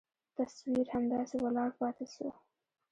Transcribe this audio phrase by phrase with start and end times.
[0.37, 2.27] تصوير همداسې ولاړ پاته سو.